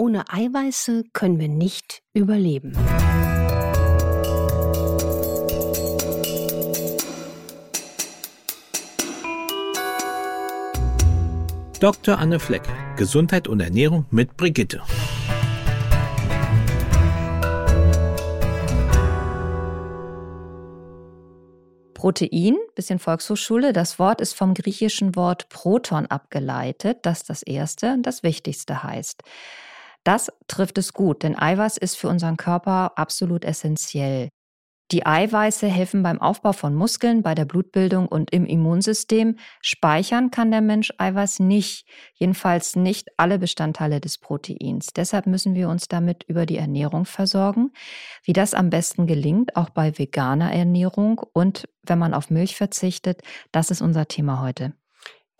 Ohne 0.00 0.24
Eiweiße 0.32 1.04
können 1.12 1.38
wir 1.38 1.48
nicht 1.48 2.02
überleben. 2.14 2.72
Dr. 11.80 12.18
Anne 12.18 12.40
Fleck, 12.40 12.62
Gesundheit 12.96 13.46
und 13.46 13.60
Ernährung 13.60 14.06
mit 14.10 14.38
Brigitte. 14.38 14.80
Protein, 21.92 22.56
bisschen 22.74 22.98
Volkshochschule. 22.98 23.74
Das 23.74 23.98
Wort 23.98 24.22
ist 24.22 24.32
vom 24.32 24.54
griechischen 24.54 25.14
Wort 25.14 25.50
Proton 25.50 26.06
abgeleitet, 26.06 27.00
das 27.02 27.24
das 27.24 27.42
erste 27.42 27.92
und 27.92 28.04
das 28.04 28.22
wichtigste 28.22 28.82
heißt. 28.82 29.22
Das 30.04 30.32
trifft 30.48 30.78
es 30.78 30.92
gut, 30.92 31.22
denn 31.22 31.38
Eiweiß 31.38 31.76
ist 31.76 31.96
für 31.96 32.08
unseren 32.08 32.36
Körper 32.36 32.92
absolut 32.96 33.44
essentiell. 33.44 34.30
Die 34.92 35.06
Eiweiße 35.06 35.68
helfen 35.68 36.02
beim 36.02 36.20
Aufbau 36.20 36.52
von 36.52 36.74
Muskeln, 36.74 37.22
bei 37.22 37.36
der 37.36 37.44
Blutbildung 37.44 38.08
und 38.08 38.32
im 38.32 38.44
Immunsystem. 38.44 39.36
Speichern 39.62 40.32
kann 40.32 40.50
der 40.50 40.62
Mensch 40.62 40.92
Eiweiß 40.98 41.38
nicht, 41.38 41.86
jedenfalls 42.14 42.74
nicht 42.74 43.08
alle 43.16 43.38
Bestandteile 43.38 44.00
des 44.00 44.18
Proteins. 44.18 44.88
Deshalb 44.96 45.26
müssen 45.26 45.54
wir 45.54 45.68
uns 45.68 45.86
damit 45.86 46.24
über 46.24 46.44
die 46.44 46.56
Ernährung 46.56 47.04
versorgen. 47.04 47.70
Wie 48.24 48.32
das 48.32 48.52
am 48.52 48.68
besten 48.68 49.06
gelingt, 49.06 49.54
auch 49.54 49.70
bei 49.70 49.96
veganer 49.96 50.52
Ernährung 50.52 51.20
und 51.32 51.68
wenn 51.84 52.00
man 52.00 52.12
auf 52.12 52.28
Milch 52.28 52.56
verzichtet, 52.56 53.22
das 53.52 53.70
ist 53.70 53.82
unser 53.82 54.08
Thema 54.08 54.42
heute. 54.42 54.72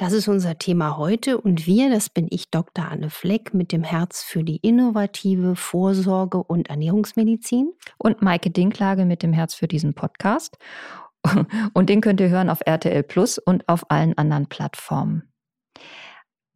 Das 0.00 0.14
ist 0.14 0.28
unser 0.28 0.56
Thema 0.56 0.96
heute 0.96 1.38
und 1.38 1.66
wir, 1.66 1.90
das 1.90 2.09
bin 2.09 2.27
ich 2.30 2.50
Dr. 2.50 2.90
Anne 2.90 3.10
Fleck 3.10 3.52
mit 3.52 3.70
dem 3.70 3.82
Herz 3.82 4.23
für 4.23 4.42
die 4.42 4.56
innovative 4.56 5.56
Vorsorge 5.56 6.42
und 6.42 6.70
Ernährungsmedizin. 6.70 7.74
Und 7.98 8.23
Maike 8.23 8.51
Dinklage 8.51 9.04
mit 9.04 9.23
dem 9.23 9.34
Herz 9.34 9.54
für 9.54 9.68
diesen 9.68 9.92
Podcast. 9.92 10.57
Und 11.74 11.90
den 11.90 12.01
könnt 12.01 12.18
ihr 12.20 12.30
hören 12.30 12.48
auf 12.48 12.60
RTL 12.65 13.02
Plus 13.02 13.37
und 13.37 13.68
auf 13.68 13.90
allen 13.90 14.16
anderen 14.16 14.46
Plattformen. 14.46 15.30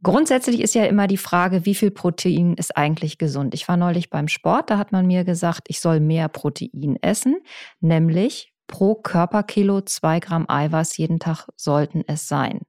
Grundsätzlich 0.02 0.62
ist 0.62 0.74
ja 0.74 0.86
immer 0.86 1.06
die 1.06 1.18
Frage, 1.18 1.66
wie 1.66 1.74
viel 1.74 1.90
Protein 1.90 2.54
ist 2.54 2.74
eigentlich 2.78 3.18
gesund? 3.18 3.52
Ich 3.52 3.68
war 3.68 3.76
neulich 3.76 4.08
beim 4.08 4.28
Sport, 4.28 4.70
da 4.70 4.78
hat 4.78 4.90
man 4.90 5.06
mir 5.06 5.24
gesagt, 5.24 5.66
ich 5.68 5.80
soll 5.80 6.00
mehr 6.00 6.30
Protein 6.30 6.96
essen, 7.02 7.36
nämlich 7.80 8.54
pro 8.68 8.94
Körperkilo 8.94 9.82
zwei 9.82 10.18
Gramm 10.18 10.46
Eiweiß 10.48 10.96
jeden 10.96 11.20
Tag 11.20 11.46
sollten 11.56 12.04
es 12.06 12.26
sein. 12.26 12.62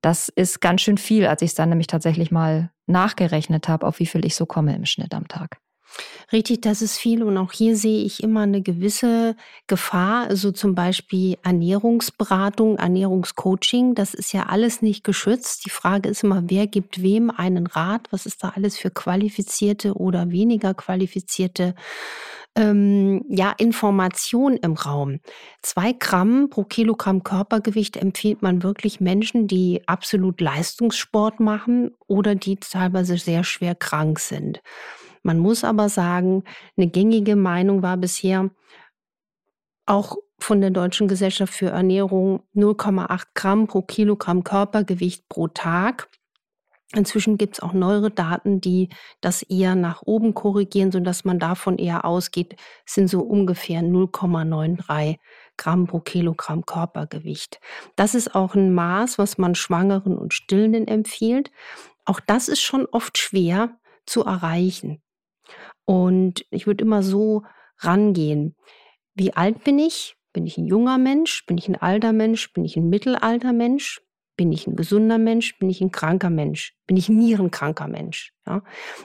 Das 0.00 0.28
ist 0.28 0.60
ganz 0.60 0.80
schön 0.80 0.98
viel, 0.98 1.26
als 1.26 1.42
ich 1.42 1.50
es 1.50 1.54
dann 1.54 1.68
nämlich 1.68 1.86
tatsächlich 1.86 2.30
mal 2.30 2.70
nachgerechnet 2.86 3.68
habe, 3.68 3.86
auf 3.86 3.98
wie 3.98 4.06
viel 4.06 4.24
ich 4.24 4.34
so 4.34 4.46
komme 4.46 4.74
im 4.74 4.86
Schnitt 4.86 5.14
am 5.14 5.28
Tag. 5.28 5.58
Richtig, 6.32 6.60
das 6.62 6.82
ist 6.82 6.96
viel. 6.96 7.22
Und 7.22 7.36
auch 7.36 7.52
hier 7.52 7.76
sehe 7.76 8.04
ich 8.04 8.22
immer 8.22 8.42
eine 8.42 8.62
gewisse 8.62 9.34
Gefahr. 9.66 10.28
Also 10.28 10.52
zum 10.52 10.74
Beispiel 10.74 11.36
Ernährungsberatung, 11.42 12.78
Ernährungscoaching. 12.78 13.94
Das 13.94 14.14
ist 14.14 14.32
ja 14.32 14.46
alles 14.46 14.82
nicht 14.82 15.02
geschützt. 15.02 15.66
Die 15.66 15.70
Frage 15.70 16.08
ist 16.08 16.22
immer, 16.22 16.44
wer 16.46 16.66
gibt 16.66 17.02
wem 17.02 17.30
einen 17.30 17.66
Rat? 17.66 18.06
Was 18.10 18.26
ist 18.26 18.44
da 18.44 18.50
alles 18.50 18.78
für 18.78 18.90
qualifizierte 18.90 19.94
oder 19.94 20.30
weniger 20.30 20.74
qualifizierte 20.74 21.74
ähm, 22.56 23.24
ja, 23.28 23.52
Information 23.58 24.56
im 24.56 24.74
Raum. 24.74 25.20
Zwei 25.62 25.92
Gramm 25.92 26.50
pro 26.50 26.64
Kilogramm 26.64 27.22
Körpergewicht 27.22 27.96
empfiehlt 27.96 28.42
man 28.42 28.62
wirklich 28.62 29.00
Menschen, 29.00 29.46
die 29.46 29.82
absolut 29.86 30.40
Leistungssport 30.40 31.40
machen 31.40 31.92
oder 32.06 32.34
die 32.34 32.56
teilweise 32.56 33.16
sehr 33.18 33.44
schwer 33.44 33.74
krank 33.74 34.18
sind. 34.18 34.60
Man 35.22 35.38
muss 35.38 35.64
aber 35.64 35.88
sagen, 35.88 36.44
eine 36.76 36.88
gängige 36.88 37.36
Meinung 37.36 37.82
war 37.82 37.96
bisher 37.96 38.50
auch 39.86 40.16
von 40.38 40.60
der 40.60 40.70
Deutschen 40.70 41.08
Gesellschaft 41.08 41.52
für 41.52 41.68
Ernährung 41.68 42.42
0,8 42.54 43.26
Gramm 43.34 43.66
pro 43.66 43.82
Kilogramm 43.82 44.42
Körpergewicht 44.44 45.28
pro 45.28 45.48
Tag. 45.48 46.08
Inzwischen 46.92 47.38
gibt 47.38 47.54
es 47.54 47.60
auch 47.60 47.72
neuere 47.72 48.10
Daten, 48.10 48.60
die 48.60 48.88
das 49.20 49.42
eher 49.42 49.76
nach 49.76 50.02
oben 50.02 50.34
korrigieren, 50.34 50.90
sodass 50.90 51.24
man 51.24 51.38
davon 51.38 51.78
eher 51.78 52.04
ausgeht, 52.04 52.56
sind 52.84 53.08
so 53.08 53.20
ungefähr 53.20 53.80
0,93 53.80 55.18
Gramm 55.56 55.86
pro 55.86 56.00
Kilogramm 56.00 56.66
Körpergewicht. 56.66 57.60
Das 57.94 58.16
ist 58.16 58.34
auch 58.34 58.56
ein 58.56 58.74
Maß, 58.74 59.18
was 59.18 59.38
man 59.38 59.54
Schwangeren 59.54 60.18
und 60.18 60.34
Stillenden 60.34 60.88
empfiehlt. 60.88 61.52
Auch 62.04 62.18
das 62.18 62.48
ist 62.48 62.60
schon 62.60 62.86
oft 62.86 63.18
schwer 63.18 63.78
zu 64.04 64.24
erreichen. 64.24 65.00
Und 65.84 66.44
ich 66.50 66.66
würde 66.66 66.84
immer 66.84 67.04
so 67.04 67.42
rangehen. 67.78 68.56
Wie 69.14 69.32
alt 69.34 69.62
bin 69.62 69.78
ich? 69.78 70.16
Bin 70.32 70.46
ich 70.46 70.58
ein 70.58 70.66
junger 70.66 70.98
Mensch? 70.98 71.44
Bin 71.46 71.56
ich 71.56 71.68
ein 71.68 71.76
alter 71.76 72.12
Mensch? 72.12 72.52
Bin 72.52 72.64
ich 72.64 72.76
ein 72.76 72.88
mittelalter 72.88 73.52
Mensch? 73.52 74.00
Bin 74.40 74.52
ich 74.52 74.66
ein 74.66 74.74
gesunder 74.74 75.18
Mensch? 75.18 75.58
Bin 75.58 75.68
ich 75.68 75.82
ein 75.82 75.90
kranker 75.90 76.30
Mensch? 76.30 76.74
Bin 76.86 76.96
ich 76.96 77.10
ein 77.10 77.18
nierenkranker 77.18 77.88
Mensch? 77.88 78.32
Ja, 78.46 78.62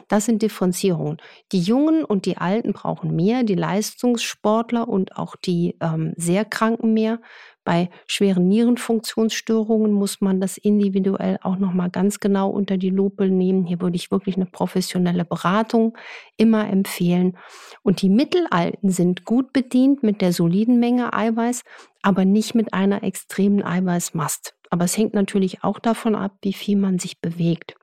das 0.07 0.23
sind 0.23 0.41
Differenzierungen. 0.41 1.17
Die 1.51 1.59
Jungen 1.59 2.05
und 2.05 2.25
die 2.25 2.37
Alten 2.37 2.71
brauchen 2.71 3.13
mehr, 3.13 3.43
die 3.43 3.55
Leistungssportler 3.55 4.87
und 4.87 5.17
auch 5.17 5.35
die 5.35 5.75
ähm, 5.81 6.13
sehr 6.15 6.45
Kranken 6.45 6.93
mehr. 6.93 7.19
Bei 7.65 7.89
schweren 8.05 8.47
Nierenfunktionsstörungen 8.47 9.91
muss 9.91 10.21
man 10.21 10.39
das 10.39 10.57
individuell 10.57 11.39
auch 11.41 11.57
noch 11.57 11.73
mal 11.73 11.89
ganz 11.89 12.19
genau 12.19 12.51
unter 12.51 12.77
die 12.77 12.91
Lupe 12.91 13.27
nehmen. 13.27 13.65
Hier 13.65 13.81
würde 13.81 13.95
ich 13.95 14.11
wirklich 14.11 14.35
eine 14.35 14.45
professionelle 14.45 15.25
Beratung 15.25 15.97
immer 16.37 16.69
empfehlen. 16.69 17.37
Und 17.81 18.03
die 18.03 18.09
Mittelalten 18.09 18.91
sind 18.91 19.25
gut 19.25 19.51
bedient 19.51 20.03
mit 20.03 20.21
der 20.21 20.31
soliden 20.31 20.79
Menge 20.79 21.13
Eiweiß, 21.13 21.63
aber 22.03 22.23
nicht 22.23 22.53
mit 22.53 22.71
einer 22.73 23.03
extremen 23.03 23.63
Eiweißmast. 23.63 24.55
Aber 24.69 24.85
es 24.85 24.95
hängt 24.95 25.15
natürlich 25.15 25.63
auch 25.63 25.79
davon 25.79 26.13
ab, 26.13 26.37
wie 26.43 26.53
viel 26.53 26.77
man 26.77 26.99
sich 26.99 27.19
bewegt. 27.19 27.75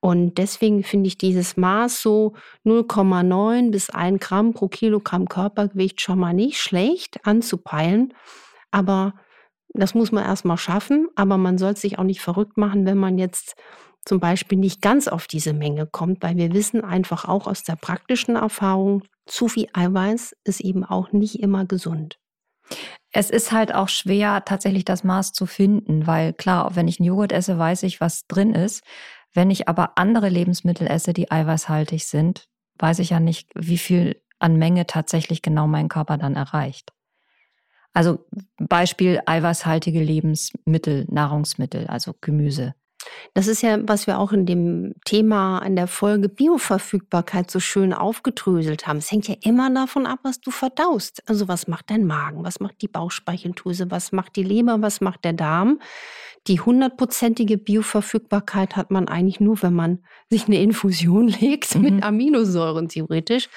Und 0.00 0.38
deswegen 0.38 0.84
finde 0.84 1.08
ich 1.08 1.18
dieses 1.18 1.56
Maß 1.56 2.02
so 2.02 2.34
0,9 2.64 3.72
bis 3.72 3.90
1 3.90 4.20
Gramm 4.20 4.54
pro 4.54 4.68
Kilogramm 4.68 5.28
Körpergewicht 5.28 6.00
schon 6.00 6.20
mal 6.20 6.34
nicht 6.34 6.58
schlecht 6.58 7.18
anzupeilen. 7.26 8.14
Aber 8.70 9.14
das 9.70 9.94
muss 9.94 10.12
man 10.12 10.24
erst 10.24 10.44
mal 10.44 10.56
schaffen. 10.56 11.08
Aber 11.14 11.38
man 11.38 11.58
soll 11.58 11.76
sich 11.76 11.98
auch 11.98 12.04
nicht 12.04 12.20
verrückt 12.20 12.56
machen, 12.56 12.86
wenn 12.86 12.98
man 12.98 13.18
jetzt 13.18 13.54
zum 14.04 14.20
Beispiel 14.20 14.58
nicht 14.58 14.80
ganz 14.80 15.06
auf 15.06 15.26
diese 15.26 15.52
Menge 15.52 15.86
kommt, 15.86 16.22
weil 16.22 16.36
wir 16.36 16.52
wissen 16.54 16.82
einfach 16.82 17.26
auch 17.26 17.46
aus 17.46 17.62
der 17.62 17.76
praktischen 17.76 18.36
Erfahrung, 18.36 19.02
zu 19.26 19.48
viel 19.48 19.68
Eiweiß 19.74 20.34
ist 20.44 20.60
eben 20.60 20.84
auch 20.84 21.12
nicht 21.12 21.40
immer 21.40 21.66
gesund. 21.66 22.18
Es 23.12 23.30
ist 23.30 23.52
halt 23.52 23.74
auch 23.74 23.88
schwer, 23.88 24.44
tatsächlich 24.44 24.84
das 24.84 25.04
Maß 25.04 25.32
zu 25.32 25.46
finden, 25.46 26.06
weil 26.06 26.32
klar, 26.32 26.74
wenn 26.74 26.88
ich 26.88 26.98
einen 26.98 27.06
Joghurt 27.06 27.32
esse, 27.32 27.58
weiß 27.58 27.82
ich, 27.82 28.00
was 28.00 28.26
drin 28.26 28.54
ist. 28.54 28.82
Wenn 29.34 29.50
ich 29.50 29.68
aber 29.68 29.92
andere 29.96 30.28
Lebensmittel 30.28 30.86
esse, 30.86 31.12
die 31.12 31.30
eiweißhaltig 31.30 32.06
sind, 32.06 32.48
weiß 32.78 32.98
ich 33.00 33.10
ja 33.10 33.20
nicht, 33.20 33.50
wie 33.54 33.78
viel 33.78 34.22
an 34.38 34.56
Menge 34.56 34.86
tatsächlich 34.86 35.42
genau 35.42 35.66
mein 35.66 35.88
Körper 35.88 36.16
dann 36.16 36.36
erreicht. 36.36 36.92
Also 37.98 38.24
Beispiel 38.58 39.20
eiweißhaltige 39.26 40.00
Lebensmittel, 40.00 41.04
Nahrungsmittel, 41.10 41.88
also 41.88 42.14
Gemüse. 42.20 42.76
Das 43.34 43.48
ist 43.48 43.60
ja, 43.60 43.76
was 43.88 44.06
wir 44.06 44.20
auch 44.20 44.30
in 44.30 44.46
dem 44.46 44.94
Thema 45.04 45.58
in 45.66 45.74
der 45.74 45.88
Folge 45.88 46.28
Bioverfügbarkeit 46.28 47.50
so 47.50 47.58
schön 47.58 47.92
aufgedröselt 47.92 48.86
haben. 48.86 48.98
Es 48.98 49.10
hängt 49.10 49.26
ja 49.26 49.34
immer 49.42 49.68
davon 49.74 50.06
ab, 50.06 50.20
was 50.22 50.40
du 50.40 50.52
verdaust. 50.52 51.28
Also 51.28 51.48
was 51.48 51.66
macht 51.66 51.90
dein 51.90 52.06
Magen, 52.06 52.44
was 52.44 52.60
macht 52.60 52.80
die 52.82 52.88
Bauchspeicheldrüse, 52.88 53.90
was 53.90 54.12
macht 54.12 54.36
die 54.36 54.44
Leber, 54.44 54.80
was 54.80 55.00
macht 55.00 55.24
der 55.24 55.32
Darm. 55.32 55.80
Die 56.46 56.60
hundertprozentige 56.60 57.58
Bioverfügbarkeit 57.58 58.76
hat 58.76 58.92
man 58.92 59.08
eigentlich 59.08 59.40
nur, 59.40 59.60
wenn 59.64 59.74
man 59.74 60.04
sich 60.30 60.46
eine 60.46 60.62
Infusion 60.62 61.26
legt 61.40 61.74
mhm. 61.74 61.82
mit 61.82 62.04
Aminosäuren 62.04 62.88
theoretisch. 62.88 63.48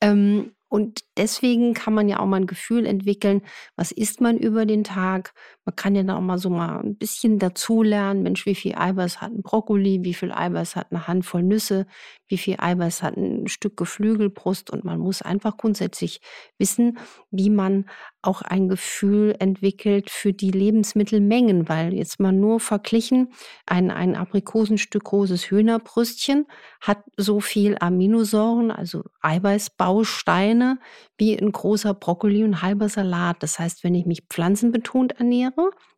Ähm, 0.00 0.52
und 0.72 1.04
deswegen 1.18 1.74
kann 1.74 1.92
man 1.92 2.08
ja 2.08 2.18
auch 2.18 2.24
mal 2.24 2.38
ein 2.38 2.46
Gefühl 2.46 2.86
entwickeln, 2.86 3.42
was 3.76 3.92
isst 3.92 4.22
man 4.22 4.38
über 4.38 4.64
den 4.64 4.84
Tag. 4.84 5.34
Man 5.64 5.76
kann 5.76 5.94
ja 5.94 6.02
da 6.02 6.16
auch 6.16 6.20
mal 6.20 6.38
so 6.38 6.50
mal 6.50 6.80
ein 6.80 6.96
bisschen 6.96 7.38
dazulernen. 7.38 8.22
Mensch, 8.22 8.46
wie 8.46 8.56
viel 8.56 8.74
Eiweiß 8.74 9.20
hat 9.20 9.30
ein 9.30 9.42
Brokkoli? 9.42 10.00
Wie 10.02 10.14
viel 10.14 10.32
Eiweiß 10.32 10.74
hat 10.74 10.88
eine 10.90 11.06
Handvoll 11.06 11.44
Nüsse? 11.44 11.86
Wie 12.26 12.38
viel 12.38 12.56
Eiweiß 12.58 13.02
hat 13.02 13.16
ein 13.16 13.46
Stück 13.46 13.76
Geflügelbrust? 13.76 14.70
Und 14.70 14.84
man 14.84 14.98
muss 14.98 15.22
einfach 15.22 15.56
grundsätzlich 15.56 16.20
wissen, 16.58 16.98
wie 17.30 17.50
man 17.50 17.86
auch 18.22 18.42
ein 18.42 18.68
Gefühl 18.68 19.34
entwickelt 19.38 20.10
für 20.10 20.32
die 20.32 20.50
Lebensmittelmengen, 20.50 21.68
weil 21.68 21.92
jetzt 21.94 22.20
mal 22.20 22.32
nur 22.32 22.60
verglichen, 22.60 23.32
ein, 23.66 23.90
ein 23.90 24.16
Aprikosenstück 24.16 25.04
großes 25.04 25.50
Hühnerbrüstchen 25.50 26.46
hat 26.80 27.04
so 27.16 27.40
viel 27.40 27.76
Aminosäuren, 27.80 28.70
also 28.70 29.02
Eiweißbausteine, 29.20 30.78
wie 31.18 31.36
ein 31.36 31.52
großer 31.52 31.94
Brokkoli 31.94 32.44
und 32.44 32.62
halber 32.62 32.88
Salat. 32.88 33.42
Das 33.42 33.58
heißt, 33.58 33.84
wenn 33.84 33.94
ich 33.94 34.06
mich 34.06 34.24
pflanzenbetont 34.28 35.18
ernähre, 35.18 35.51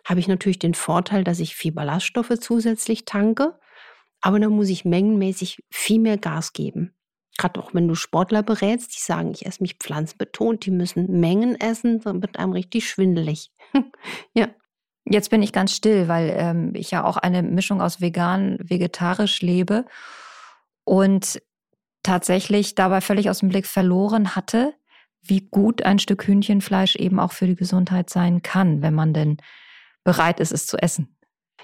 habe 0.05 0.21
ich 0.21 0.29
natürlich 0.29 0.59
den 0.59 0.75
Vorteil, 0.75 1.25
dass 1.25 1.41
ich 1.41 1.57
viel 1.57 1.73
Ballaststoffe 1.73 2.39
zusätzlich 2.41 3.05
tanke. 3.05 3.59
aber 4.21 4.41
dann 4.41 4.53
muss 4.53 4.71
ich 4.71 4.87
mengenmäßig 4.87 5.63
viel 5.71 6.01
mehr 6.01 6.17
Gas 6.17 6.55
geben. 6.55 6.95
Gerade 7.37 7.61
auch 7.61 7.75
wenn 7.75 7.89
du 7.89 7.95
Sportler 7.95 8.43
berätst, 8.43 8.95
die 8.97 9.01
sagen, 9.01 9.33
ich 9.33 9.45
esse 9.45 9.63
mich 9.63 9.75
pflanzenbetont, 9.75 10.65
die 10.65 10.71
müssen 10.71 11.21
Mengen 11.21 11.61
essen, 11.61 12.01
dann 12.01 12.23
wird 12.23 12.39
einem 12.39 12.53
richtig 12.53 12.89
schwindelig. 12.89 13.51
ja. 14.35 14.49
Jetzt 15.07 15.29
bin 15.29 15.43
ich 15.43 15.53
ganz 15.53 15.73
still, 15.73 16.09
weil 16.09 16.33
ähm, 16.35 16.75
ich 16.75 16.91
ja 16.91 17.05
auch 17.05 17.19
eine 17.19 17.43
Mischung 17.43 17.83
aus 17.83 18.01
vegan, 18.01 18.57
vegetarisch 18.63 19.43
lebe 19.43 19.85
und 20.85 21.43
tatsächlich 22.03 22.75
dabei 22.75 23.03
völlig 23.03 23.29
aus 23.29 23.41
dem 23.41 23.51
Blick 23.51 23.67
verloren 23.67 24.35
hatte, 24.35 24.75
wie 25.27 25.41
gut 25.51 25.83
ein 25.83 25.99
Stück 25.99 26.27
Hühnchenfleisch 26.27 26.97
eben 26.97 27.19
auch 27.19 27.33
für 27.33 27.47
die 27.47 27.57
Gesundheit 27.57 28.11
sein 28.11 28.43
kann, 28.43 28.83
wenn 28.83 28.95
man 28.95 29.13
denn 29.13 29.39
bereit 30.05 30.41
ist, 30.41 30.53
es 30.53 30.67
zu 30.67 30.77
essen. 30.77 31.17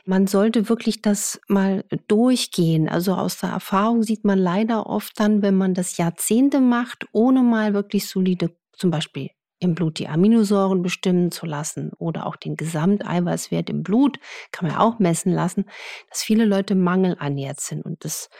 Man 0.06 0.26
sollte 0.26 0.68
wirklich 0.68 1.02
das 1.02 1.40
mal 1.46 1.84
durchgehen. 2.08 2.88
Also 2.88 3.14
aus 3.14 3.38
der 3.38 3.50
Erfahrung 3.50 4.02
sieht 4.02 4.24
man 4.24 4.38
leider 4.38 4.86
oft 4.86 5.18
dann, 5.20 5.42
wenn 5.42 5.56
man 5.56 5.74
das 5.74 5.98
Jahrzehnte 5.98 6.60
macht, 6.60 7.06
ohne 7.12 7.42
mal 7.42 7.74
wirklich 7.74 8.08
solide, 8.08 8.56
zum 8.72 8.90
Beispiel 8.90 9.30
im 9.60 9.74
Blut 9.74 9.98
die 9.98 10.08
Aminosäuren 10.08 10.82
bestimmen 10.82 11.30
zu 11.30 11.44
lassen 11.44 11.92
oder 11.98 12.26
auch 12.26 12.36
den 12.36 12.56
Gesamteiweißwert 12.56 13.68
im 13.68 13.82
Blut 13.82 14.18
kann 14.52 14.68
man 14.68 14.78
auch 14.78 14.98
messen 14.98 15.32
lassen, 15.32 15.66
dass 16.08 16.22
viele 16.22 16.46
Leute 16.46 16.74
mangelernährt 16.74 17.60
sind. 17.60 17.84
Und 17.84 18.04
das 18.04 18.30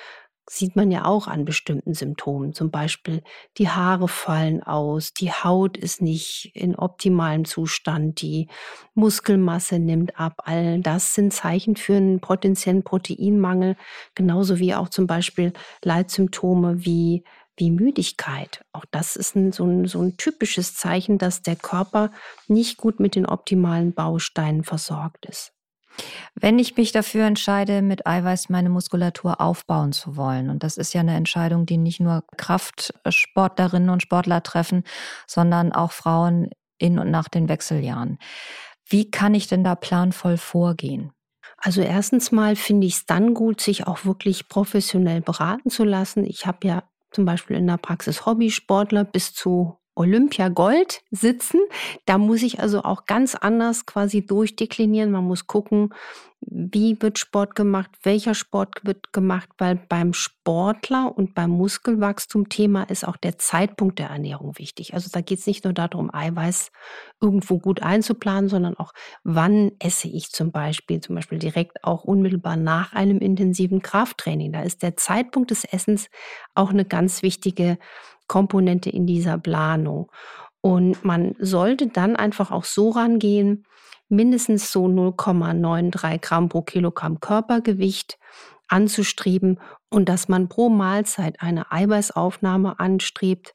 sieht 0.53 0.75
man 0.75 0.91
ja 0.91 1.05
auch 1.05 1.29
an 1.29 1.45
bestimmten 1.45 1.95
Symptomen. 1.95 2.53
Zum 2.53 2.73
Beispiel 2.73 3.23
die 3.57 3.69
Haare 3.69 4.09
fallen 4.09 4.65
aus, 4.65 5.15
die 5.15 5.31
Haut 5.31 5.77
ist 5.77 6.03
nicht 6.03 6.51
in 6.55 6.75
optimalem 6.75 7.45
Zustand, 7.45 8.21
die 8.21 8.49
Muskelmasse 8.95 9.79
nimmt 9.79 10.19
ab. 10.19 10.43
All 10.45 10.81
das 10.81 11.15
sind 11.15 11.33
Zeichen 11.33 11.77
für 11.77 11.95
einen 11.95 12.19
potenziellen 12.19 12.83
Proteinmangel, 12.83 13.77
genauso 14.17 14.59
wie 14.59 14.75
auch 14.75 14.89
zum 14.89 15.07
Beispiel 15.07 15.53
Leitsymptome 15.85 16.85
wie 16.85 17.23
wie 17.57 17.71
Müdigkeit. 17.71 18.65
Auch 18.73 18.87
das 18.91 19.17
ist 19.17 19.37
ein, 19.37 19.53
so, 19.53 19.65
ein, 19.67 19.87
so 19.87 20.01
ein 20.01 20.17
typisches 20.17 20.75
Zeichen, 20.75 21.19
dass 21.19 21.43
der 21.43 21.57
Körper 21.57 22.11
nicht 22.49 22.79
gut 22.79 23.01
mit 23.01 23.15
den 23.15 23.27
optimalen 23.27 23.93
Bausteinen 23.93 24.65
versorgt 24.65 25.27
ist. 25.27 25.53
Wenn 26.35 26.59
ich 26.59 26.77
mich 26.77 26.93
dafür 26.93 27.27
entscheide, 27.27 27.83
mit 27.83 28.07
Eiweiß 28.07 28.49
meine 28.49 28.71
Muskulatur 28.71 29.41
aufbauen 29.41 29.93
zu 29.93 30.17
wollen, 30.17 30.51
und 30.51 30.63
das 30.63 30.77
ist 30.77 30.93
ja 30.93 31.01
eine 31.01 31.17
Entscheidung, 31.17 31.67
die 31.67 31.79
nicht 31.79 32.01
nur 32.01 32.25
Kraftsportlerinnen 32.37 33.91
und 33.91 34.03
Sportler 34.03 34.43
treffen, 34.43 34.85
sondern 35.27 35.73
auch 35.73 35.93
Frauen 35.93 36.51
in 36.79 36.99
und 36.99 37.11
nach 37.11 37.29
den 37.29 37.49
Wechseljahren. 37.49 38.19
Wie 38.87 39.11
kann 39.11 39.35
ich 39.35 39.47
denn 39.47 39.65
da 39.65 39.75
planvoll 39.75 40.37
vorgehen? 40.37 41.13
Also 41.59 41.83
erstens 41.83 42.33
mal 42.33 42.57
finde 42.57 42.87
ich 42.87 42.95
es 42.95 43.07
dann 43.07 43.35
gut, 43.35 43.61
sich 43.61 43.87
auch 43.87 44.05
wirklich 44.05 44.49
professionell 44.49 45.21
beraten 45.21 45.69
zu 45.69 45.85
lassen. 45.85 46.25
Ich 46.25 46.47
habe 46.47 46.67
ja 46.67 46.83
zum 47.11 47.25
Beispiel 47.25 47.57
in 47.57 47.67
der 47.67 47.77
Praxis 47.77 48.25
Hobbysportler 48.25 49.05
bis 49.05 49.35
zu 49.35 49.80
Olympia 50.01 50.49
Gold 50.49 51.03
sitzen. 51.11 51.61
Da 52.07 52.17
muss 52.17 52.43
ich 52.43 52.59
also 52.59 52.83
auch 52.83 53.05
ganz 53.05 53.35
anders 53.35 53.85
quasi 53.85 54.25
durchdeklinieren. 54.25 55.11
Man 55.11 55.25
muss 55.25 55.47
gucken, 55.47 55.93
wie 56.43 57.01
wird 57.01 57.19
Sport 57.19 57.55
gemacht, 57.55 57.91
welcher 58.03 58.35
Sport 58.35 58.85
wird 58.85 59.13
gemacht, 59.13 59.49
weil 59.59 59.77
beim 59.77 60.15
Sportler 60.15 61.13
und 61.17 61.35
beim 61.35 61.51
Muskelwachstum 61.51 62.49
Thema 62.49 62.85
ist 62.85 63.07
auch 63.07 63.17
der 63.17 63.39
Zeitpunkt 63.39 63.99
der 63.99 64.09
Ernährung 64.09 64.59
wichtig. 64.59 64.95
Also 64.95 65.11
da 65.13 65.21
geht 65.21 65.41
es 65.41 65.47
nicht 65.47 65.65
nur 65.65 65.75
darum, 65.75 66.13
Eiweiß 66.13 66.73
irgendwo 67.21 67.59
gut 67.59 67.83
einzuplanen, 67.83 68.49
sondern 68.49 68.77
auch, 68.77 68.93
wann 69.23 69.73
esse 69.79 70.09
ich 70.09 70.31
zum 70.31 70.51
Beispiel, 70.51 71.01
zum 71.01 71.15
Beispiel 71.15 71.39
direkt 71.39 71.85
auch 71.85 72.05
unmittelbar 72.05 72.57
nach 72.57 72.95
einem 72.95 73.19
intensiven 73.19 73.83
Krafttraining. 73.83 74.53
Da 74.53 74.63
ist 74.63 74.83
der 74.83 74.97
Zeitpunkt 74.97 75.51
des 75.51 75.65
Essens 75.65 76.09
auch 76.55 76.71
eine 76.71 76.87
ganz 76.87 77.23
wichtige 77.23 77.79
Komponente 78.29 78.89
in 78.89 79.07
dieser 79.07 79.39
Planung. 79.39 80.11
Und 80.63 81.05
man 81.05 81.35
sollte 81.39 81.89
dann 81.89 82.17
einfach 82.17 82.51
auch 82.51 82.65
so 82.65 82.91
rangehen, 82.91 83.65
mindestens 84.11 84.71
so 84.71 84.87
0,93 84.87 86.19
Gramm 86.21 86.49
pro 86.49 86.63
Kilogramm 86.63 87.21
Körpergewicht 87.21 88.19
anzustreben 88.71 89.59
und 89.89 90.09
dass 90.09 90.29
man 90.29 90.49
pro 90.49 90.69
Mahlzeit 90.69 91.41
eine 91.41 91.73
Eiweißaufnahme 91.73 92.79
anstrebt, 92.79 93.55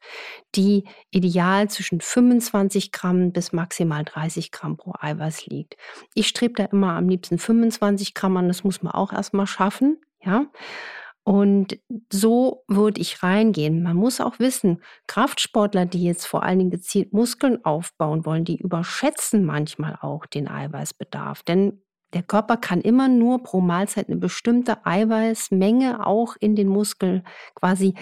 die 0.56 0.84
ideal 1.10 1.70
zwischen 1.70 2.02
25 2.02 2.92
Gramm 2.92 3.32
bis 3.32 3.54
maximal 3.54 4.04
30 4.04 4.52
Gramm 4.52 4.76
pro 4.76 4.94
Eiweiß 5.00 5.48
liegt. 5.48 5.78
Ich 6.14 6.28
strebe 6.28 6.56
da 6.56 6.66
immer 6.66 6.94
am 6.94 7.08
liebsten 7.08 7.38
25 7.38 8.14
Gramm 8.14 8.36
an, 8.38 8.50
das 8.50 8.64
muss 8.64 8.84
man 8.84 8.94
auch 8.94 9.14
erstmal 9.14 9.48
schaffen, 9.48 10.02
ja. 10.22 10.48
Und 11.26 11.80
so 12.14 12.64
würde 12.68 13.02
ich 13.02 13.24
reingehen. 13.24 13.82
Man 13.82 13.96
muss 13.98 14.22
auch 14.22 14.38
wissen, 14.38 14.84
Kraftsportler, 15.08 15.88
die 15.88 16.04
jetzt 16.04 16.28
vor 16.28 16.44
allen 16.44 16.60
Dingen 16.60 16.70
gezielt 16.72 17.14
Muskeln 17.14 17.66
aufbauen 17.66 18.28
wollen, 18.28 18.46
die 18.46 18.62
überschätzen 18.62 19.44
manchmal 19.44 19.98
auch 20.02 20.28
den 20.28 20.48
Eiweißbedarf. 20.48 21.42
Denn 21.42 21.82
der 22.14 22.22
Körper 22.22 22.58
kann 22.58 22.80
immer 22.80 23.08
nur 23.08 23.42
pro 23.42 23.60
Mahlzeit 23.60 24.08
eine 24.08 24.18
bestimmte 24.18 24.86
Eiweißmenge 24.86 26.06
auch 26.06 26.36
in 26.40 26.56
den 26.56 26.68
Muskel 26.68 27.24
quasi 27.56 27.96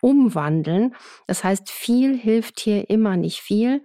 umwandeln. 0.00 0.96
Das 1.28 1.44
heißt, 1.44 1.70
viel 1.70 2.18
hilft 2.18 2.58
hier 2.58 2.90
immer 2.90 3.16
nicht 3.16 3.38
viel. 3.40 3.84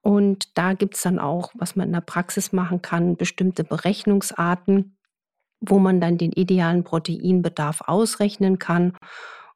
Und 0.00 0.56
da 0.56 0.72
gibt 0.72 0.96
es 0.96 1.02
dann 1.02 1.18
auch, 1.18 1.52
was 1.54 1.76
man 1.76 1.88
in 1.88 1.92
der 1.92 2.00
Praxis 2.00 2.52
machen 2.52 2.80
kann, 2.80 3.18
bestimmte 3.18 3.64
Berechnungsarten 3.64 4.96
wo 5.60 5.78
man 5.78 6.00
dann 6.00 6.18
den 6.18 6.32
idealen 6.32 6.84
Proteinbedarf 6.84 7.82
ausrechnen 7.86 8.58
kann. 8.58 8.96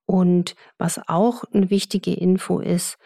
Und 0.06 0.54
was 0.78 1.00
auch 1.08 1.44
eine 1.52 1.70
wichtige 1.70 2.12
Info 2.12 2.60
ist, 2.60 2.98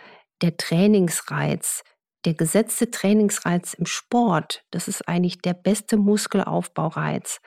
der 0.43 0.57
Trainingsreiz, 0.57 1.85
der 2.25 2.35
gesetzte 2.35 2.91
Trainingsreiz 2.91 3.75
im 3.75 3.87
Sport, 3.87 4.65
das 4.71 4.89
ist 4.89 5.09
eigentlich 5.09 5.41
der 5.41 5.55
beste 5.55 5.97
Muskelaufbaureiz. 5.97 7.41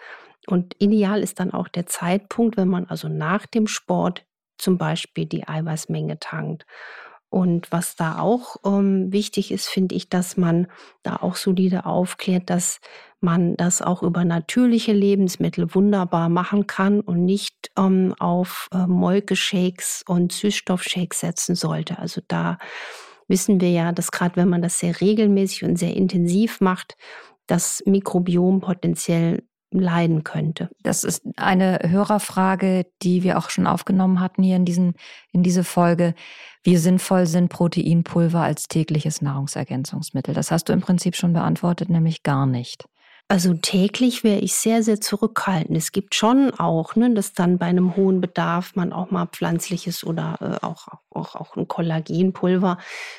Und 0.47 0.75
ideal 0.79 1.21
ist 1.21 1.39
dann 1.39 1.51
auch 1.51 1.67
der 1.67 1.85
Zeitpunkt, 1.85 2.57
wenn 2.57 2.67
man 2.67 2.85
also 2.85 3.07
nach 3.07 3.45
dem 3.45 3.67
Sport 3.67 4.25
zum 4.57 4.77
Beispiel 4.77 5.25
die 5.25 5.47
Eiweißmenge 5.47 6.19
tankt. 6.19 6.65
Und 7.29 7.71
was 7.71 7.95
da 7.95 8.19
auch 8.19 8.57
ähm, 8.65 9.11
wichtig 9.13 9.51
ist, 9.51 9.69
finde 9.69 9.95
ich, 9.95 10.09
dass 10.09 10.35
man 10.35 10.67
da 11.01 11.17
auch 11.17 11.35
solide 11.35 11.85
aufklärt, 11.85 12.49
dass 12.49 12.81
man 13.21 13.55
das 13.55 13.81
auch 13.81 14.03
über 14.03 14.25
natürliche 14.25 14.93
Lebensmittel 14.93 15.73
wunderbar 15.73 16.29
machen 16.29 16.67
kann 16.67 17.01
und 17.01 17.23
nicht 17.23 17.71
ähm, 17.77 18.15
auf 18.19 18.67
äh, 18.73 18.87
Molkeshakes 18.87 20.03
und 20.07 20.31
Süßstoffshakes 20.31 21.19
setzen 21.19 21.55
sollte. 21.55 21.99
Also 21.99 22.21
da 22.27 22.57
wissen 23.27 23.61
wir 23.61 23.71
ja, 23.71 23.91
dass 23.91 24.11
gerade 24.11 24.35
wenn 24.35 24.49
man 24.49 24.61
das 24.61 24.79
sehr 24.79 24.99
regelmäßig 24.99 25.63
und 25.63 25.77
sehr 25.77 25.95
intensiv 25.95 26.61
macht, 26.61 26.95
das 27.47 27.83
Mikrobiom 27.85 28.61
potenziell 28.61 29.43
leiden 29.73 30.23
könnte. 30.23 30.69
Das 30.83 31.03
ist 31.03 31.23
eine 31.37 31.79
Hörerfrage, 31.83 32.85
die 33.01 33.23
wir 33.23 33.37
auch 33.37 33.49
schon 33.49 33.67
aufgenommen 33.67 34.19
hatten 34.19 34.43
hier 34.43 34.57
in, 34.57 34.65
diesen, 34.65 34.95
in 35.31 35.43
diese 35.43 35.63
Folge. 35.63 36.13
Wie 36.63 36.77
sinnvoll 36.77 37.25
sind 37.25 37.49
Proteinpulver 37.49 38.41
als 38.41 38.67
tägliches 38.67 39.21
Nahrungsergänzungsmittel? 39.21 40.33
Das 40.33 40.51
hast 40.51 40.65
du 40.65 40.73
im 40.73 40.81
Prinzip 40.81 41.15
schon 41.15 41.33
beantwortet, 41.33 41.89
nämlich 41.89 42.23
gar 42.23 42.45
nicht. 42.45 42.85
Also 43.31 43.53
täglich 43.53 44.25
wäre 44.25 44.39
ich 44.39 44.55
sehr, 44.55 44.83
sehr 44.83 44.99
zurückhaltend. 44.99 45.77
Es 45.77 45.93
gibt 45.93 46.15
schon 46.15 46.51
auch, 46.59 46.97
ne, 46.97 47.13
dass 47.13 47.31
dann 47.31 47.57
bei 47.57 47.67
einem 47.67 47.95
hohen 47.95 48.19
Bedarf 48.19 48.75
man 48.75 48.91
auch 48.91 49.09
mal 49.09 49.25
pflanzliches 49.27 50.03
oder 50.03 50.37
äh, 50.41 50.65
auch, 50.65 50.89
auch, 51.11 51.35
auch 51.35 51.55
ein 51.55 51.65
Kollagenpulver 51.65 52.77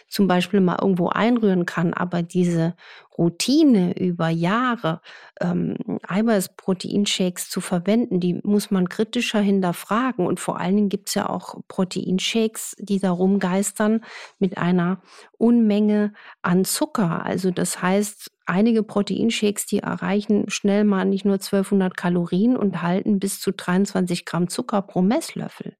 zum 0.08 0.28
Beispiel 0.28 0.60
mal 0.60 0.76
irgendwo 0.82 1.08
einrühren 1.08 1.64
kann. 1.64 1.94
Aber 1.94 2.20
diese 2.22 2.74
Routine 3.18 3.98
über 3.98 4.28
Jahre, 4.28 5.00
ähm, 5.40 5.76
Eiweißproteinshakes 6.06 7.50
zu 7.50 7.60
verwenden, 7.60 8.20
die 8.20 8.40
muss 8.42 8.70
man 8.70 8.88
kritischer 8.88 9.40
hinterfragen. 9.40 10.26
Und 10.26 10.40
vor 10.40 10.58
allen 10.58 10.76
Dingen 10.76 10.88
gibt 10.88 11.08
es 11.08 11.14
ja 11.14 11.28
auch 11.28 11.60
Proteinshakes, 11.68 12.76
die 12.78 12.98
da 12.98 13.10
rumgeistern 13.10 14.02
mit 14.38 14.58
einer 14.58 15.02
Unmenge 15.38 16.12
an 16.40 16.64
Zucker. 16.64 17.24
Also 17.24 17.50
das 17.50 17.82
heißt, 17.82 18.30
einige 18.46 18.82
Proteinshakes, 18.82 19.66
die 19.66 19.80
erreichen 19.80 20.48
schnell 20.48 20.84
mal 20.84 21.04
nicht 21.04 21.24
nur 21.24 21.34
1200 21.34 21.96
Kalorien 21.96 22.56
und 22.56 22.82
halten 22.82 23.18
bis 23.18 23.40
zu 23.40 23.52
23 23.52 24.24
Gramm 24.24 24.48
Zucker 24.48 24.82
pro 24.82 25.02
Messlöffel. 25.02 25.76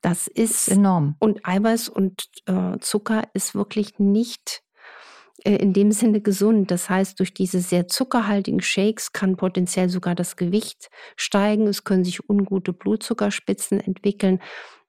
Das 0.00 0.26
ist, 0.26 0.68
enorm. 0.68 1.16
Und 1.18 1.46
Eiweiß 1.46 1.90
und 1.90 2.24
äh, 2.46 2.78
Zucker 2.80 3.24
ist 3.34 3.54
wirklich 3.54 3.98
nicht 3.98 4.62
in 5.44 5.72
dem 5.72 5.92
Sinne 5.92 6.20
gesund. 6.20 6.70
Das 6.70 6.90
heißt, 6.90 7.18
durch 7.18 7.34
diese 7.34 7.60
sehr 7.60 7.88
zuckerhaltigen 7.88 8.60
Shakes 8.60 9.12
kann 9.12 9.36
potenziell 9.36 9.88
sogar 9.88 10.14
das 10.14 10.36
Gewicht 10.36 10.90
steigen. 11.16 11.66
Es 11.66 11.84
können 11.84 12.04
sich 12.04 12.28
ungute 12.28 12.72
Blutzuckerspitzen 12.72 13.80
entwickeln. 13.80 14.40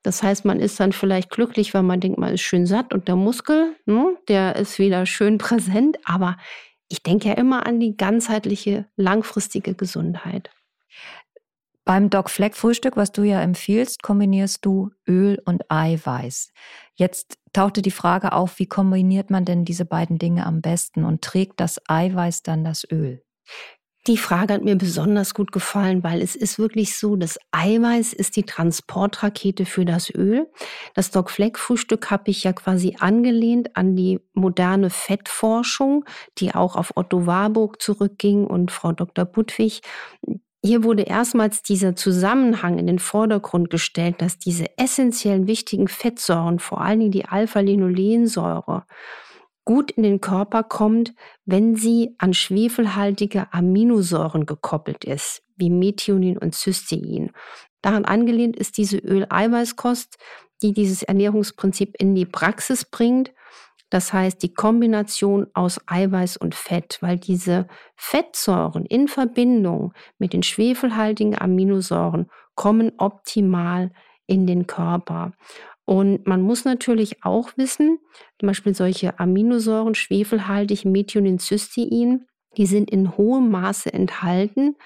Das 0.03 0.23
heißt, 0.23 0.45
man 0.45 0.59
ist 0.59 0.79
dann 0.79 0.93
vielleicht 0.93 1.29
glücklich, 1.29 1.73
weil 1.73 1.83
man 1.83 1.99
denkt, 1.99 2.17
man 2.17 2.33
ist 2.33 2.41
schön 2.41 2.65
satt 2.65 2.93
und 2.93 3.07
der 3.07 3.15
Muskel, 3.15 3.75
ne, 3.85 4.17
der 4.27 4.55
ist 4.55 4.79
wieder 4.79 5.05
schön 5.05 5.37
präsent. 5.37 5.97
Aber 6.05 6.37
ich 6.89 7.03
denke 7.03 7.29
ja 7.29 7.35
immer 7.35 7.65
an 7.65 7.79
die 7.79 7.95
ganzheitliche, 7.95 8.85
langfristige 8.95 9.75
Gesundheit. 9.75 10.49
Beim 11.83 12.09
Doc 12.11 12.29
Fleck 12.29 12.55
Frühstück, 12.55 12.95
was 12.95 13.11
du 13.11 13.23
ja 13.23 13.41
empfiehlst, 13.41 14.03
kombinierst 14.03 14.63
du 14.63 14.91
Öl 15.07 15.41
und 15.45 15.63
Eiweiß. 15.69 16.51
Jetzt 16.93 17.37
tauchte 17.53 17.81
die 17.81 17.91
Frage 17.91 18.33
auf, 18.33 18.59
wie 18.59 18.67
kombiniert 18.67 19.31
man 19.31 19.45
denn 19.45 19.65
diese 19.65 19.85
beiden 19.85 20.19
Dinge 20.19 20.45
am 20.45 20.61
besten 20.61 21.03
und 21.03 21.23
trägt 21.23 21.59
das 21.59 21.81
Eiweiß 21.87 22.43
dann 22.43 22.63
das 22.63 22.85
Öl? 22.91 23.23
Die 24.07 24.17
Frage 24.17 24.55
hat 24.55 24.63
mir 24.63 24.75
besonders 24.75 25.35
gut 25.35 25.51
gefallen, 25.51 26.03
weil 26.03 26.23
es 26.23 26.35
ist 26.35 26.57
wirklich 26.57 26.97
so, 26.97 27.15
das 27.15 27.37
Eiweiß 27.51 28.13
ist 28.13 28.35
die 28.35 28.43
Transportrakete 28.43 29.65
für 29.65 29.85
das 29.85 30.09
Öl. 30.09 30.49
Das 30.95 31.11
Doc 31.11 31.29
Fleck 31.29 31.59
Frühstück 31.59 32.09
habe 32.09 32.31
ich 32.31 32.43
ja 32.43 32.53
quasi 32.53 32.95
angelehnt 32.99 33.75
an 33.75 33.95
die 33.95 34.19
moderne 34.33 34.89
Fettforschung, 34.89 36.05
die 36.39 36.55
auch 36.55 36.75
auf 36.75 36.93
Otto 36.95 37.27
Warburg 37.27 37.79
zurückging 37.79 38.47
und 38.47 38.71
Frau 38.71 38.91
Dr. 38.91 39.25
Budwig. 39.25 39.81
Hier 40.63 40.83
wurde 40.83 41.03
erstmals 41.03 41.63
dieser 41.63 41.95
Zusammenhang 41.95 42.77
in 42.77 42.85
den 42.85 42.99
Vordergrund 42.99 43.71
gestellt, 43.71 44.21
dass 44.21 44.37
diese 44.37 44.77
essentiellen 44.77 45.47
wichtigen 45.47 45.87
Fettsäuren, 45.87 46.59
vor 46.59 46.81
allen 46.81 46.99
Dingen 46.99 47.11
die 47.11 47.25
Alpha-Linolensäure, 47.25 48.85
gut 49.65 49.91
in 49.91 50.03
den 50.03 50.21
Körper 50.21 50.63
kommt, 50.63 51.13
wenn 51.45 51.75
sie 51.75 52.15
an 52.19 52.33
schwefelhaltige 52.33 53.51
Aminosäuren 53.53 54.45
gekoppelt 54.45 55.03
ist, 55.03 55.41
wie 55.55 55.69
Methionin 55.69 56.37
und 56.37 56.53
Cystein. 56.53 57.31
Daran 57.81 58.05
angelehnt 58.05 58.55
ist 58.55 58.77
diese 58.77 58.97
Öleiweißkost, 58.97 60.17
die 60.61 60.73
dieses 60.73 61.01
Ernährungsprinzip 61.01 61.95
in 61.97 62.13
die 62.13 62.25
Praxis 62.25 62.85
bringt. 62.85 63.31
Das 63.91 64.13
heißt, 64.13 64.41
die 64.41 64.53
Kombination 64.53 65.47
aus 65.53 65.79
Eiweiß 65.85 66.37
und 66.37 66.55
Fett, 66.55 66.97
weil 67.01 67.17
diese 67.17 67.67
Fettsäuren 67.95 68.85
in 68.85 69.07
Verbindung 69.09 69.93
mit 70.17 70.33
den 70.33 70.43
schwefelhaltigen 70.43 71.37
Aminosäuren 71.39 72.27
kommen 72.55 72.93
optimal 72.97 73.91
in 74.27 74.47
den 74.47 74.65
Körper. 74.65 75.33
Und 75.83 76.25
man 76.25 76.41
muss 76.41 76.63
natürlich 76.63 77.25
auch 77.25 77.49
wissen, 77.57 77.99
zum 78.39 78.47
Beispiel 78.47 78.73
solche 78.73 79.19
Aminosäuren, 79.19 79.93
schwefelhaltig, 79.93 80.85
Methionin, 80.85 81.37
Cystein, 81.37 82.27
die 82.55 82.67
sind 82.67 82.89
in 82.89 83.17
hohem 83.17 83.51
Maße 83.51 83.91
enthalten 83.93 84.77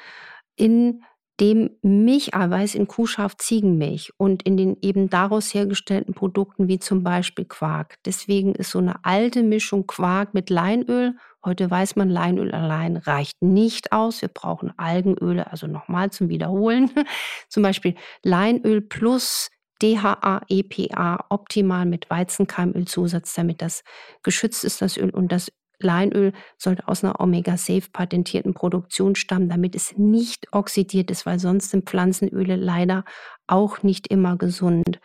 in 0.55 1.03
dem 1.39 1.69
Milcheiweiß 1.81 2.75
in 2.75 2.87
Kuhschaf 2.87 3.35
Ziegenmilch 3.37 4.13
und 4.17 4.43
in 4.43 4.55
den 4.55 4.77
eben 4.81 5.09
daraus 5.09 5.53
hergestellten 5.53 6.13
Produkten 6.13 6.67
wie 6.67 6.79
zum 6.79 7.03
Beispiel 7.03 7.45
Quark. 7.45 7.95
Deswegen 8.05 8.55
ist 8.55 8.71
so 8.71 8.79
eine 8.79 9.03
alte 9.03 9.43
Mischung 9.43 9.85
Quark 9.85 10.33
mit 10.33 10.49
Leinöl, 10.49 11.15
heute 11.43 11.69
weiß 11.69 11.95
man, 11.95 12.09
Leinöl 12.09 12.51
allein 12.51 12.97
reicht 12.97 13.41
nicht 13.41 13.91
aus. 13.91 14.21
Wir 14.21 14.29
brauchen 14.29 14.73
Algenöle, 14.77 15.51
also 15.51 15.67
nochmal 15.67 16.09
zum 16.09 16.29
Wiederholen. 16.29 16.89
zum 17.49 17.63
Beispiel 17.63 17.95
Leinöl 18.23 18.81
plus 18.81 19.49
DHA, 19.81 20.41
EPA 20.47 21.25
optimal 21.29 21.85
mit 21.85 22.09
Weizenkeimölzusatz, 22.09 23.33
damit 23.33 23.61
das 23.61 23.83
geschützt 24.23 24.63
ist, 24.63 24.81
das 24.81 24.97
Öl. 24.97 25.09
Und 25.09 25.31
das 25.31 25.51
Leinöl 25.85 26.33
sollte 26.57 26.87
aus 26.87 27.03
einer 27.03 27.19
Omega-Safe 27.21 27.89
patentierten 27.93 28.53
Produktion 28.53 29.15
stammen, 29.15 29.47
damit 29.47 29.75
es 29.75 29.97
nicht 29.97 30.51
oxidiert 30.51 31.11
ist, 31.11 31.25
weil 31.25 31.39
sonst 31.39 31.69
sind 31.69 31.89
Pflanzenöle 31.89 32.55
leider 32.55 33.05
auch 33.47 33.83
nicht 33.83 34.07
immer 34.07 34.37
gesund. 34.37 34.99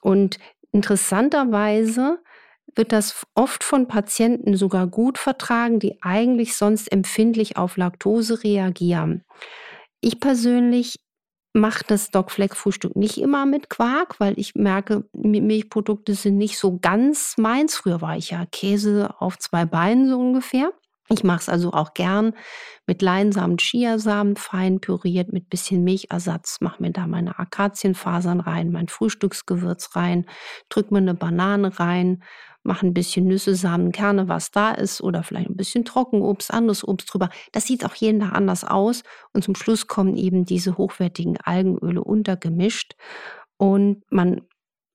Und 0.00 0.38
interessanterweise 0.70 2.18
wird 2.74 2.92
das 2.92 3.26
oft 3.34 3.64
von 3.64 3.88
Patienten 3.88 4.56
sogar 4.56 4.86
gut 4.86 5.18
vertragen, 5.18 5.80
die 5.80 6.00
eigentlich 6.02 6.56
sonst 6.56 6.92
empfindlich 6.92 7.56
auf 7.56 7.76
Laktose 7.76 8.44
reagieren. 8.44 9.24
Ich 10.00 10.20
persönlich 10.20 11.00
mache 11.52 11.84
das 11.86 12.10
Dogfleck-Frühstück 12.10 12.96
nicht 12.96 13.18
immer 13.18 13.46
mit 13.46 13.70
Quark, 13.70 14.20
weil 14.20 14.38
ich 14.38 14.54
merke, 14.54 15.04
Milchprodukte 15.12 16.14
sind 16.14 16.36
nicht 16.36 16.58
so 16.58 16.78
ganz 16.78 17.34
meins. 17.38 17.76
Früher 17.76 18.00
war 18.00 18.16
ich 18.16 18.30
ja 18.30 18.46
Käse 18.46 19.14
auf 19.18 19.38
zwei 19.38 19.64
Beinen 19.64 20.08
so 20.08 20.18
ungefähr. 20.18 20.72
Ich 21.10 21.24
mache 21.24 21.40
es 21.40 21.48
also 21.48 21.72
auch 21.72 21.94
gern 21.94 22.34
mit 22.86 23.00
Leinsamen, 23.00 23.56
Chiasamen, 23.56 24.36
fein 24.36 24.80
püriert 24.80 25.32
mit 25.32 25.48
bisschen 25.48 25.82
Milchersatz. 25.82 26.58
Mache 26.60 26.82
mir 26.82 26.92
da 26.92 27.06
meine 27.06 27.38
Akazienfasern 27.38 28.40
rein, 28.40 28.70
mein 28.70 28.88
Frühstücksgewürz 28.88 29.96
rein, 29.96 30.26
drück 30.68 30.90
mir 30.90 30.98
eine 30.98 31.14
Banane 31.14 31.80
rein, 31.80 32.22
mache 32.68 32.86
ein 32.86 32.94
bisschen 32.94 33.26
Nüsse, 33.26 33.56
Samen, 33.56 33.90
Kerne, 33.90 34.28
was 34.28 34.52
da 34.52 34.70
ist 34.70 35.00
oder 35.00 35.24
vielleicht 35.24 35.50
ein 35.50 35.56
bisschen 35.56 35.84
Trockenobst, 35.84 36.52
anderes 36.52 36.86
Obst 36.86 37.12
drüber. 37.12 37.30
Das 37.50 37.64
sieht 37.64 37.84
auch 37.84 37.94
jeden 37.94 38.20
Tag 38.20 38.32
anders 38.32 38.62
aus 38.62 39.02
und 39.32 39.42
zum 39.42 39.56
Schluss 39.56 39.88
kommen 39.88 40.16
eben 40.16 40.44
diese 40.44 40.76
hochwertigen 40.76 41.38
Algenöle 41.38 42.04
untergemischt 42.04 42.94
und 43.56 44.04
man 44.10 44.42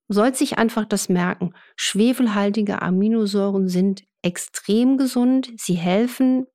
sollte 0.08 0.38
sich 0.38 0.56
einfach 0.56 0.84
das 0.84 1.08
merken. 1.08 1.54
Schwefelhaltige 1.76 2.80
Aminosäuren 2.80 3.68
sind 3.68 4.04
extrem 4.22 4.96
gesund. 4.96 5.50
Sie 5.56 5.74
helfen, 5.74 6.46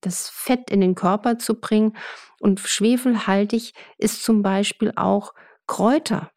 das 0.00 0.28
Fett 0.28 0.70
in 0.70 0.80
den 0.80 0.94
Körper 0.94 1.38
zu 1.38 1.60
bringen. 1.60 1.96
Und 2.40 2.60
schwefelhaltig 2.60 3.74
ist 3.98 4.22
zum 4.22 4.42
Beispiel 4.42 4.92
auch 4.96 5.34
Kräuter 5.66 6.30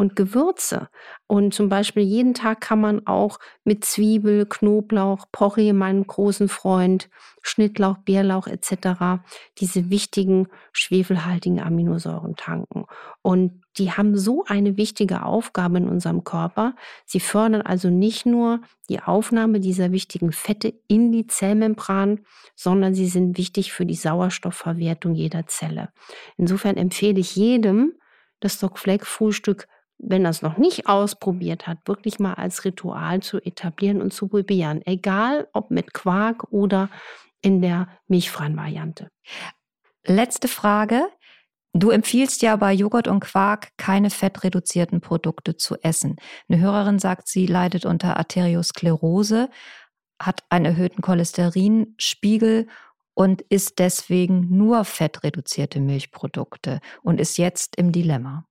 und 0.00 0.16
Gewürze. 0.16 0.88
Und 1.26 1.52
zum 1.52 1.68
Beispiel 1.68 2.02
jeden 2.02 2.32
Tag 2.32 2.62
kann 2.62 2.80
man 2.80 3.06
auch 3.06 3.38
mit 3.64 3.84
Zwiebel, 3.84 4.46
Knoblauch, 4.46 5.26
Porree, 5.30 5.74
meinem 5.74 6.06
großen 6.06 6.48
Freund, 6.48 7.10
Schnittlauch, 7.42 7.98
Bärlauch 7.98 8.46
etc. 8.46 9.22
diese 9.58 9.90
wichtigen 9.90 10.48
schwefelhaltigen 10.72 11.60
Aminosäuren 11.60 12.34
tanken. 12.34 12.86
Und 13.20 13.60
die 13.76 13.92
haben 13.92 14.16
so 14.16 14.42
eine 14.46 14.78
wichtige 14.78 15.22
Aufgabe 15.22 15.76
in 15.76 15.86
unserem 15.86 16.24
Körper. 16.24 16.74
Sie 17.04 17.20
fördern 17.20 17.60
also 17.60 17.90
nicht 17.90 18.24
nur 18.24 18.62
die 18.88 19.02
Aufnahme 19.02 19.60
dieser 19.60 19.92
wichtigen 19.92 20.32
Fette 20.32 20.72
in 20.88 21.12
die 21.12 21.26
Zellmembran, 21.26 22.20
sondern 22.56 22.94
sie 22.94 23.06
sind 23.06 23.36
wichtig 23.36 23.74
für 23.74 23.84
die 23.84 23.96
Sauerstoffverwertung 23.96 25.14
jeder 25.14 25.46
Zelle. 25.46 25.90
Insofern 26.38 26.78
empfehle 26.78 27.20
ich 27.20 27.36
jedem, 27.36 27.92
das 28.40 28.58
Doc 28.58 28.78
Fleck 28.78 29.06
Frühstück 29.06 29.68
wenn 30.02 30.24
es 30.26 30.42
noch 30.42 30.56
nicht 30.56 30.86
ausprobiert 30.86 31.66
hat, 31.66 31.78
wirklich 31.86 32.18
mal 32.18 32.34
als 32.34 32.64
Ritual 32.64 33.20
zu 33.20 33.38
etablieren 33.38 34.00
und 34.00 34.12
zu 34.12 34.28
probieren. 34.28 34.80
Egal 34.84 35.48
ob 35.52 35.70
mit 35.70 35.92
Quark 35.92 36.50
oder 36.50 36.88
in 37.42 37.60
der 37.62 37.88
milchfreien 38.08 38.56
Variante. 38.56 39.10
Letzte 40.04 40.48
Frage. 40.48 41.08
Du 41.72 41.90
empfiehlst 41.90 42.42
ja 42.42 42.56
bei 42.56 42.72
Joghurt 42.72 43.06
und 43.06 43.20
Quark 43.20 43.68
keine 43.76 44.10
fettreduzierten 44.10 45.00
Produkte 45.00 45.56
zu 45.56 45.76
essen. 45.82 46.16
Eine 46.48 46.60
Hörerin 46.60 46.98
sagt, 46.98 47.28
sie 47.28 47.46
leidet 47.46 47.86
unter 47.86 48.16
Arteriosklerose, 48.16 49.50
hat 50.20 50.42
einen 50.48 50.64
erhöhten 50.64 51.00
Cholesterinspiegel 51.00 52.66
und 53.14 53.42
isst 53.42 53.78
deswegen 53.78 54.48
nur 54.56 54.84
fettreduzierte 54.84 55.78
Milchprodukte 55.78 56.80
und 57.02 57.20
ist 57.20 57.38
jetzt 57.38 57.76
im 57.76 57.92
Dilemma. 57.92 58.49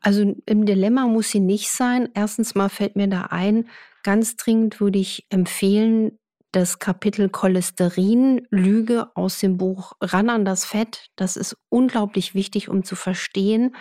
Also 0.00 0.34
im 0.46 0.66
Dilemma 0.66 1.06
muss 1.06 1.30
sie 1.30 1.40
nicht 1.40 1.70
sein. 1.70 2.08
Erstens 2.14 2.54
mal 2.54 2.68
fällt 2.68 2.96
mir 2.96 3.08
da 3.08 3.22
ein, 3.30 3.68
ganz 4.02 4.36
dringend 4.36 4.80
würde 4.80 4.98
ich 4.98 5.26
empfehlen, 5.30 6.18
das 6.52 6.78
Kapitel 6.78 7.28
Cholesterin, 7.28 8.46
Lüge 8.50 9.14
aus 9.14 9.40
dem 9.40 9.58
Buch 9.58 9.92
Ran 10.00 10.30
an 10.30 10.44
das 10.44 10.64
Fett. 10.64 11.08
Das 11.16 11.36
ist 11.36 11.56
unglaublich 11.68 12.34
wichtig, 12.34 12.70
um 12.70 12.82
zu 12.82 12.96
verstehen, 12.96 13.76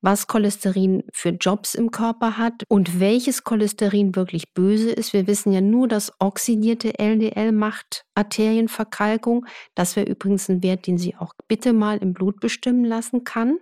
was 0.00 0.26
Cholesterin 0.26 1.02
für 1.12 1.30
Jobs 1.30 1.74
im 1.74 1.90
Körper 1.90 2.38
hat 2.38 2.64
und 2.68 3.00
welches 3.00 3.44
Cholesterin 3.44 4.14
wirklich 4.16 4.54
böse 4.54 4.90
ist. 4.90 5.12
Wir 5.12 5.26
wissen 5.26 5.52
ja 5.52 5.60
nur, 5.60 5.88
dass 5.88 6.12
oxidierte 6.18 6.98
LDL 6.98 7.52
macht 7.52 8.04
Arterienverkalkung. 8.14 9.44
Das 9.74 9.96
wäre 9.96 10.06
übrigens 10.06 10.48
ein 10.48 10.62
Wert, 10.62 10.86
den 10.86 10.98
sie 10.98 11.16
auch 11.16 11.34
bitte 11.46 11.72
mal 11.72 11.98
im 11.98 12.12
Blut 12.14 12.40
bestimmen 12.40 12.84
lassen 12.84 13.24
kann. 13.24 13.58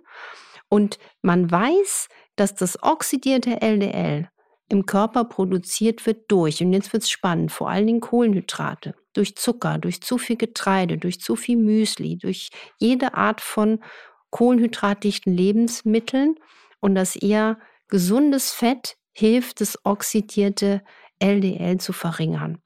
Und 0.69 0.99
man 1.21 1.49
weiß, 1.49 2.09
dass 2.35 2.55
das 2.55 2.81
oxidierte 2.83 3.61
LDL 3.61 4.29
im 4.69 4.85
Körper 4.85 5.23
produziert 5.23 6.05
wird 6.05 6.29
durch, 6.29 6.61
und 6.61 6.73
jetzt 6.73 6.91
wird 6.91 7.03
es 7.03 7.09
spannend, 7.09 7.51
vor 7.51 7.69
allen 7.69 7.87
Dingen 7.87 8.01
Kohlenhydrate, 8.01 8.95
durch 9.13 9.35
Zucker, 9.35 9.77
durch 9.77 10.01
zu 10.01 10.17
viel 10.17 10.35
Getreide, 10.35 10.97
durch 10.97 11.21
zu 11.21 11.35
viel 11.35 11.57
Müsli, 11.57 12.17
durch 12.17 12.49
jede 12.77 13.13
Art 13.13 13.41
von 13.41 13.79
kohlenhydratdichten 14.29 15.33
Lebensmitteln. 15.33 16.35
Und 16.79 16.95
das 16.95 17.15
eher 17.15 17.57
gesundes 17.87 18.51
Fett 18.51 18.97
hilft, 19.13 19.61
das 19.61 19.83
oxidierte 19.85 20.83
LDL 21.19 21.79
zu 21.79 21.93
verringern. 21.93 22.61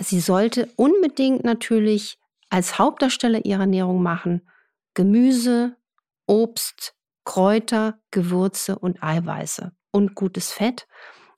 Sie 0.00 0.20
sollte 0.20 0.68
unbedingt 0.76 1.44
natürlich 1.44 2.18
als 2.50 2.78
Hauptdarsteller 2.78 3.44
ihrer 3.44 3.60
Ernährung 3.60 4.02
machen 4.02 4.48
Gemüse, 4.94 5.76
Obst, 6.26 6.95
Kräuter, 7.26 7.98
Gewürze 8.10 8.78
und 8.78 9.02
Eiweiße 9.02 9.72
und 9.90 10.14
gutes 10.14 10.52
Fett. 10.52 10.88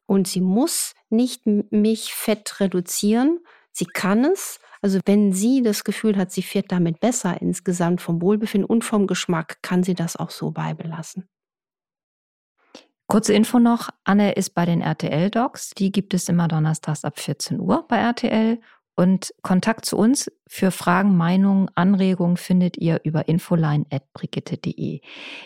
Und 0.07 0.29
sie 0.29 0.41
muss 0.41 0.95
nicht 1.11 1.45
Milchfett 1.47 2.61
reduzieren. 2.61 3.41
Sie 3.73 3.87
kann 3.87 4.25
es, 4.25 4.61
Also 4.81 5.01
wenn 5.07 5.33
sie 5.33 5.63
das 5.63 5.83
Gefühl 5.83 6.17
hat, 6.17 6.31
sie 6.31 6.43
fährt 6.43 6.71
damit 6.71 7.01
besser 7.01 7.41
insgesamt 7.43 8.01
vom 8.01 8.23
Wohlbefinden 8.23 8.69
und 8.69 8.85
vom 8.85 9.09
Geschmack, 9.09 9.61
kann 9.61 9.83
sie 9.83 9.95
das 9.95 10.15
auch 10.17 10.31
so 10.31 10.53
beibelassen. 10.53 11.29
Kurze 13.09 13.33
Info 13.33 13.59
noch, 13.59 13.89
Anne 14.05 14.33
ist 14.33 14.51
bei 14.51 14.67
den 14.67 14.83
RTL-Docs. 14.83 15.71
Die 15.71 15.91
gibt 15.91 16.13
es 16.13 16.29
immer 16.29 16.47
donnerstags 16.47 17.05
ab 17.05 17.19
14 17.19 17.59
Uhr 17.59 17.87
bei 17.89 17.97
RTL. 17.97 18.61
Und 18.99 19.33
Kontakt 19.43 19.85
zu 19.85 19.97
uns 19.97 20.29
für 20.49 20.73
Fragen, 20.73 21.17
Meinungen, 21.17 21.71
Anregungen 21.77 22.37
findet 22.37 22.77
ihr 22.79 23.01
über 23.05 23.29
infoline.brigitte.de. 23.29 25.03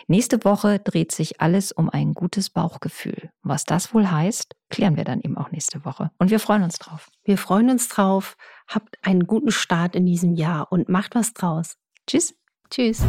Nächste 0.07 0.43
Woche 0.43 0.79
dreht 0.79 1.11
sich 1.11 1.39
alles 1.39 1.71
um 1.71 1.87
ein 1.87 2.13
gutes 2.15 2.49
Bauchgefühl. 2.49 3.29
Was 3.43 3.63
das 3.63 3.93
wohl 3.93 4.09
heißt, 4.09 4.55
klären 4.71 4.97
wir 4.97 5.03
dann 5.03 5.21
eben 5.21 5.37
auch 5.37 5.51
nächste 5.51 5.85
Woche. 5.85 6.09
Und 6.17 6.31
wir 6.31 6.39
freuen 6.39 6.63
uns 6.63 6.79
drauf. 6.79 7.11
Wir 7.25 7.37
freuen 7.37 7.69
uns 7.69 7.89
drauf. 7.89 8.37
Habt 8.67 8.97
einen 9.03 9.27
guten 9.27 9.51
Start 9.51 9.95
in 9.95 10.07
diesem 10.07 10.33
Jahr 10.33 10.71
und 10.71 10.89
macht 10.89 11.13
was 11.13 11.33
draus. 11.33 11.75
Tschüss. 12.07 12.33
Tschüss. 12.71 13.03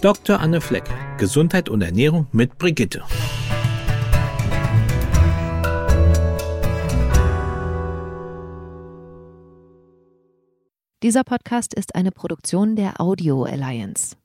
Dr. 0.00 0.40
Anne 0.40 0.60
Fleck, 0.62 0.84
Gesundheit 1.20 1.68
und 1.68 1.82
Ernährung 1.82 2.26
mit 2.32 2.56
Brigitte. 2.56 3.04
Dieser 11.02 11.22
Podcast 11.24 11.74
ist 11.74 11.94
eine 11.94 12.10
Produktion 12.10 12.74
der 12.74 13.02
Audio 13.02 13.44
Alliance. 13.44 14.16